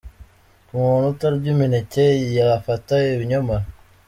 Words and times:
Ku 0.67 0.73
muntu 0.83 1.05
utarya 1.13 1.47
imineke 1.53 2.05
yafata 2.37 2.93
ibinyomoro. 3.15 3.65